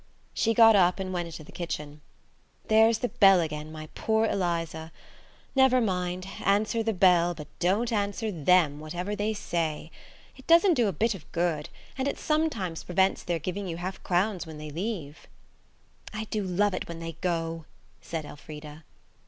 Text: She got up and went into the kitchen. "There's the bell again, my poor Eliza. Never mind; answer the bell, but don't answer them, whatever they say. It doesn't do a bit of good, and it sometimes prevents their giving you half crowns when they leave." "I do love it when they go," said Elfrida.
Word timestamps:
She 0.33 0.55
got 0.55 0.75
up 0.75 0.99
and 0.99 1.13
went 1.13 1.27
into 1.27 1.43
the 1.43 1.51
kitchen. 1.51 2.01
"There's 2.69 2.97
the 3.05 3.09
bell 3.09 3.39
again, 3.39 3.71
my 3.71 3.85
poor 3.93 4.25
Eliza. 4.25 4.91
Never 5.55 5.79
mind; 5.79 6.25
answer 6.43 6.81
the 6.81 6.91
bell, 6.91 7.35
but 7.35 7.47
don't 7.59 7.93
answer 7.93 8.31
them, 8.31 8.79
whatever 8.79 9.15
they 9.15 9.35
say. 9.35 9.91
It 10.35 10.47
doesn't 10.47 10.73
do 10.73 10.87
a 10.87 10.91
bit 10.91 11.13
of 11.13 11.31
good, 11.31 11.69
and 11.99 12.07
it 12.07 12.17
sometimes 12.17 12.83
prevents 12.83 13.21
their 13.21 13.37
giving 13.37 13.67
you 13.67 13.77
half 13.77 14.01
crowns 14.01 14.47
when 14.47 14.57
they 14.57 14.71
leave." 14.71 15.27
"I 16.11 16.23
do 16.31 16.41
love 16.43 16.73
it 16.73 16.87
when 16.87 16.97
they 16.99 17.11
go," 17.21 17.65
said 18.01 18.25
Elfrida. 18.25 18.83